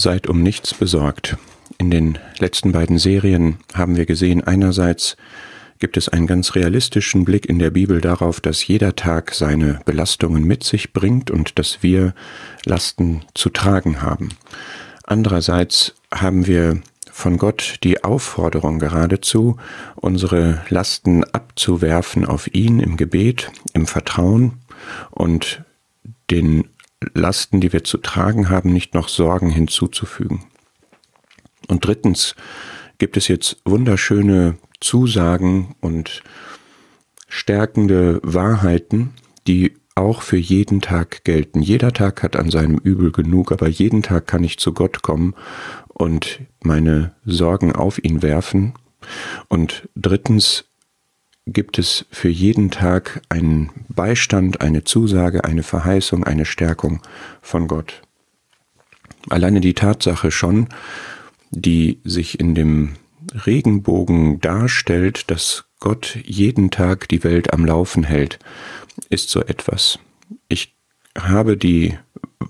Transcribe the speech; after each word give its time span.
Seid 0.00 0.28
um 0.28 0.42
nichts 0.42 0.72
besorgt. 0.72 1.36
In 1.76 1.90
den 1.90 2.18
letzten 2.38 2.72
beiden 2.72 2.98
Serien 2.98 3.58
haben 3.74 3.98
wir 3.98 4.06
gesehen, 4.06 4.42
einerseits 4.42 5.18
gibt 5.78 5.98
es 5.98 6.08
einen 6.08 6.26
ganz 6.26 6.54
realistischen 6.54 7.26
Blick 7.26 7.44
in 7.44 7.58
der 7.58 7.68
Bibel 7.68 8.00
darauf, 8.00 8.40
dass 8.40 8.66
jeder 8.66 8.96
Tag 8.96 9.34
seine 9.34 9.80
Belastungen 9.84 10.44
mit 10.44 10.64
sich 10.64 10.94
bringt 10.94 11.30
und 11.30 11.58
dass 11.58 11.82
wir 11.82 12.14
Lasten 12.64 13.26
zu 13.34 13.50
tragen 13.50 14.00
haben. 14.00 14.30
Andererseits 15.04 15.94
haben 16.10 16.46
wir 16.46 16.80
von 17.12 17.36
Gott 17.36 17.74
die 17.84 18.02
Aufforderung 18.02 18.78
geradezu, 18.78 19.58
unsere 19.96 20.62
Lasten 20.70 21.24
abzuwerfen 21.24 22.24
auf 22.24 22.54
ihn 22.54 22.80
im 22.80 22.96
Gebet, 22.96 23.52
im 23.74 23.86
Vertrauen 23.86 24.60
und 25.10 25.62
den 26.30 26.69
Lasten, 27.14 27.60
die 27.60 27.72
wir 27.72 27.84
zu 27.84 27.98
tragen 27.98 28.48
haben, 28.48 28.72
nicht 28.72 28.94
noch 28.94 29.08
Sorgen 29.08 29.50
hinzuzufügen. 29.50 30.44
Und 31.68 31.84
drittens 31.84 32.34
gibt 32.98 33.16
es 33.16 33.28
jetzt 33.28 33.62
wunderschöne 33.64 34.58
Zusagen 34.80 35.74
und 35.80 36.22
stärkende 37.28 38.20
Wahrheiten, 38.22 39.14
die 39.46 39.74
auch 39.94 40.22
für 40.22 40.36
jeden 40.36 40.80
Tag 40.80 41.24
gelten. 41.24 41.62
Jeder 41.62 41.92
Tag 41.92 42.22
hat 42.22 42.36
an 42.36 42.50
seinem 42.50 42.78
Übel 42.78 43.12
genug, 43.12 43.52
aber 43.52 43.68
jeden 43.68 44.02
Tag 44.02 44.26
kann 44.26 44.44
ich 44.44 44.58
zu 44.58 44.72
Gott 44.72 45.02
kommen 45.02 45.34
und 45.88 46.40
meine 46.62 47.14
Sorgen 47.24 47.72
auf 47.72 48.02
ihn 48.02 48.22
werfen. 48.22 48.74
Und 49.48 49.88
drittens 49.94 50.69
gibt 51.46 51.78
es 51.78 52.06
für 52.10 52.28
jeden 52.28 52.70
Tag 52.70 53.22
einen 53.28 53.70
Beistand, 53.88 54.60
eine 54.60 54.84
Zusage, 54.84 55.44
eine 55.44 55.62
Verheißung, 55.62 56.24
eine 56.24 56.44
Stärkung 56.44 57.00
von 57.42 57.66
Gott. 57.66 58.02
Alleine 59.28 59.60
die 59.60 59.74
Tatsache 59.74 60.30
schon, 60.30 60.68
die 61.50 62.00
sich 62.04 62.40
in 62.40 62.54
dem 62.54 62.94
Regenbogen 63.46 64.40
darstellt, 64.40 65.30
dass 65.30 65.64
Gott 65.78 66.18
jeden 66.24 66.70
Tag 66.70 67.08
die 67.08 67.24
Welt 67.24 67.52
am 67.52 67.64
Laufen 67.64 68.04
hält, 68.04 68.38
ist 69.08 69.30
so 69.30 69.40
etwas. 69.40 69.98
Ich 70.48 70.74
habe 71.18 71.56
die 71.56 71.98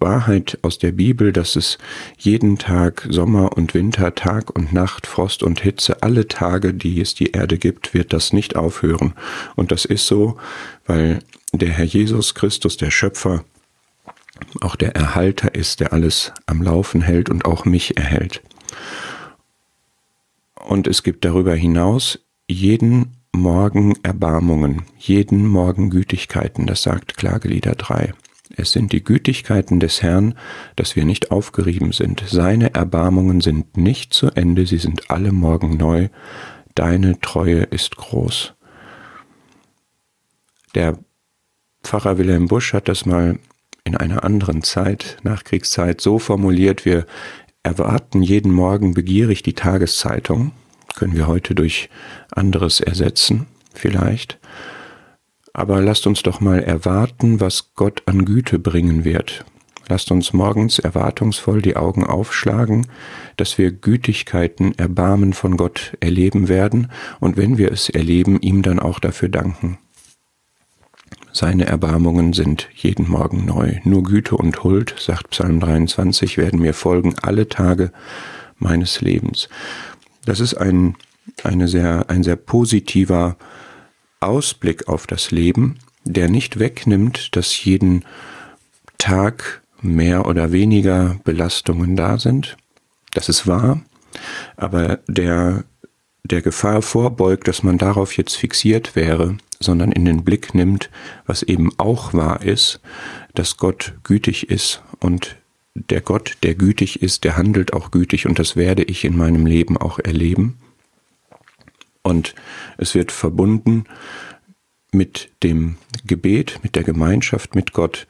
Wahrheit 0.00 0.58
aus 0.62 0.78
der 0.78 0.92
Bibel, 0.92 1.32
dass 1.32 1.56
es 1.56 1.78
jeden 2.18 2.58
Tag 2.58 3.06
Sommer 3.08 3.56
und 3.56 3.74
Winter, 3.74 4.14
Tag 4.14 4.54
und 4.54 4.72
Nacht, 4.72 5.06
Frost 5.06 5.42
und 5.42 5.60
Hitze, 5.60 6.02
alle 6.02 6.28
Tage, 6.28 6.74
die 6.74 7.00
es 7.00 7.14
die 7.14 7.32
Erde 7.32 7.58
gibt, 7.58 7.94
wird 7.94 8.12
das 8.12 8.32
nicht 8.32 8.54
aufhören. 8.54 9.14
Und 9.56 9.72
das 9.72 9.84
ist 9.84 10.06
so, 10.06 10.36
weil 10.86 11.20
der 11.52 11.70
Herr 11.70 11.86
Jesus 11.86 12.34
Christus, 12.34 12.76
der 12.76 12.90
Schöpfer, 12.90 13.44
auch 14.60 14.76
der 14.76 14.94
Erhalter 14.94 15.54
ist, 15.54 15.80
der 15.80 15.92
alles 15.92 16.32
am 16.46 16.62
Laufen 16.62 17.02
hält 17.02 17.28
und 17.30 17.44
auch 17.44 17.64
mich 17.64 17.96
erhält. 17.96 18.42
Und 20.66 20.86
es 20.86 21.02
gibt 21.02 21.24
darüber 21.24 21.54
hinaus 21.54 22.20
jeden 22.46 23.16
Morgen 23.32 23.94
Erbarmungen, 24.02 24.82
jeden 24.98 25.46
Morgen 25.46 25.90
Gütigkeiten, 25.90 26.66
das 26.66 26.82
sagt 26.82 27.16
Klagelieder 27.16 27.72
3. 27.72 28.12
Es 28.56 28.72
sind 28.72 28.92
die 28.92 29.04
Gütigkeiten 29.04 29.80
des 29.80 30.02
Herrn, 30.02 30.34
dass 30.76 30.96
wir 30.96 31.04
nicht 31.04 31.30
aufgerieben 31.30 31.92
sind. 31.92 32.24
Seine 32.26 32.74
Erbarmungen 32.74 33.40
sind 33.40 33.76
nicht 33.76 34.14
zu 34.14 34.30
Ende, 34.30 34.66
sie 34.66 34.78
sind 34.78 35.10
alle 35.10 35.32
Morgen 35.32 35.76
neu. 35.76 36.08
Deine 36.74 37.20
Treue 37.20 37.62
ist 37.62 37.96
groß. 37.96 38.54
Der 40.74 40.98
Pfarrer 41.82 42.18
Wilhelm 42.18 42.48
Busch 42.48 42.72
hat 42.72 42.88
das 42.88 43.06
mal 43.06 43.38
in 43.84 43.96
einer 43.96 44.24
anderen 44.24 44.62
Zeit, 44.62 45.16
Nachkriegszeit, 45.22 46.00
so 46.00 46.18
formuliert, 46.18 46.84
wir 46.84 47.06
erwarten 47.62 48.22
jeden 48.22 48.52
Morgen 48.52 48.94
begierig 48.94 49.42
die 49.42 49.54
Tageszeitung, 49.54 50.52
können 50.94 51.16
wir 51.16 51.26
heute 51.26 51.54
durch 51.54 51.88
anderes 52.30 52.80
ersetzen, 52.80 53.46
vielleicht. 53.72 54.38
Aber 55.52 55.80
lasst 55.80 56.06
uns 56.06 56.22
doch 56.22 56.40
mal 56.40 56.62
erwarten, 56.62 57.40
was 57.40 57.74
Gott 57.74 58.02
an 58.06 58.24
Güte 58.24 58.58
bringen 58.58 59.04
wird. 59.04 59.44
Lasst 59.88 60.10
uns 60.10 60.34
morgens 60.34 60.78
erwartungsvoll 60.78 61.62
die 61.62 61.76
Augen 61.76 62.04
aufschlagen, 62.04 62.86
dass 63.36 63.56
wir 63.56 63.72
Gütigkeiten, 63.72 64.76
Erbarmen 64.78 65.32
von 65.32 65.56
Gott 65.56 65.96
erleben 66.00 66.48
werden 66.48 66.90
und 67.20 67.38
wenn 67.38 67.56
wir 67.56 67.72
es 67.72 67.88
erleben, 67.88 68.38
ihm 68.40 68.60
dann 68.62 68.78
auch 68.78 68.98
dafür 68.98 69.30
danken. 69.30 69.78
Seine 71.32 71.66
Erbarmungen 71.66 72.32
sind 72.32 72.68
jeden 72.74 73.08
Morgen 73.08 73.46
neu. 73.46 73.76
Nur 73.84 74.02
Güte 74.02 74.36
und 74.36 74.62
Huld, 74.64 74.94
sagt 74.98 75.30
Psalm 75.30 75.60
23, 75.60 76.36
werden 76.36 76.60
mir 76.60 76.74
folgen 76.74 77.14
alle 77.22 77.48
Tage 77.48 77.92
meines 78.58 79.00
Lebens. 79.00 79.48
Das 80.24 80.40
ist 80.40 80.54
ein, 80.54 80.96
eine 81.44 81.68
sehr, 81.68 82.10
ein 82.10 82.24
sehr 82.24 82.36
positiver 82.36 83.36
Ausblick 84.20 84.88
auf 84.88 85.06
das 85.06 85.30
Leben, 85.30 85.78
der 86.04 86.28
nicht 86.28 86.58
wegnimmt, 86.58 87.36
dass 87.36 87.64
jeden 87.64 88.04
Tag 88.98 89.62
mehr 89.80 90.26
oder 90.26 90.52
weniger 90.52 91.20
Belastungen 91.24 91.96
da 91.96 92.18
sind. 92.18 92.56
Das 93.14 93.28
ist 93.28 93.46
wahr, 93.46 93.80
aber 94.56 94.98
der 95.06 95.64
der 96.24 96.42
Gefahr 96.42 96.82
vorbeugt, 96.82 97.48
dass 97.48 97.62
man 97.62 97.78
darauf 97.78 98.16
jetzt 98.16 98.36
fixiert 98.36 98.94
wäre, 98.94 99.38
sondern 99.60 99.92
in 99.92 100.04
den 100.04 100.24
Blick 100.24 100.54
nimmt, 100.54 100.90
was 101.26 101.42
eben 101.42 101.70
auch 101.78 102.12
wahr 102.14 102.42
ist, 102.42 102.80
dass 103.34 103.56
Gott 103.56 103.94
gütig 104.04 104.50
ist 104.50 104.82
und 105.00 105.36
der 105.74 106.00
Gott, 106.00 106.36
der 106.42 106.54
gütig 106.54 107.02
ist, 107.02 107.24
der 107.24 107.36
handelt 107.36 107.72
auch 107.72 107.90
gütig 107.90 108.26
und 108.26 108.38
das 108.38 108.56
werde 108.56 108.82
ich 108.82 109.04
in 109.04 109.16
meinem 109.16 109.46
Leben 109.46 109.76
auch 109.76 109.98
erleben. 109.98 110.58
Und 112.08 112.34
es 112.78 112.94
wird 112.94 113.12
verbunden 113.12 113.84
mit 114.92 115.30
dem 115.42 115.76
Gebet, 116.06 116.60
mit 116.62 116.74
der 116.74 116.82
Gemeinschaft 116.82 117.54
mit 117.54 117.74
Gott, 117.74 118.06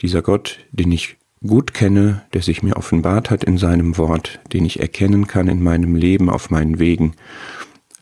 dieser 0.00 0.22
Gott, 0.22 0.60
den 0.70 0.92
ich 0.92 1.16
gut 1.44 1.74
kenne, 1.74 2.22
der 2.34 2.42
sich 2.42 2.62
mir 2.62 2.76
offenbart 2.76 3.30
hat 3.30 3.42
in 3.42 3.58
seinem 3.58 3.98
Wort, 3.98 4.38
den 4.52 4.64
ich 4.64 4.78
erkennen 4.78 5.26
kann 5.26 5.48
in 5.48 5.60
meinem 5.60 5.96
Leben 5.96 6.30
auf 6.30 6.50
meinen 6.50 6.78
Wegen. 6.78 7.14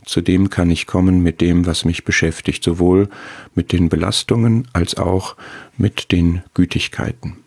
Zu 0.05 0.21
dem 0.21 0.51
kann 0.51 0.71
ich 0.71 0.87
kommen 0.87 1.23
mit 1.23 1.41
dem, 1.41 1.65
was 1.65 1.87
mich 1.87 2.05
beschäftigt, 2.05 2.63
sowohl 2.63 3.09
mit 3.55 3.73
den 3.73 3.89
Belastungen 3.89 4.69
als 4.75 4.99
auch 4.99 5.37
mit 5.79 6.13
den 6.13 6.43
Gütigkeiten. 6.53 7.39